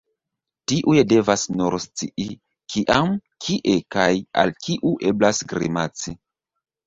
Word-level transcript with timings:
Tiuj 0.71 0.95
devas 1.09 1.41
nur 1.57 1.75
scii, 1.83 2.25
kiam, 2.75 3.13
kie, 3.47 3.75
kaj 3.97 4.09
al 4.45 4.53
kiu 4.65 4.95
eblas 5.11 5.43
grimaci. 5.53 6.15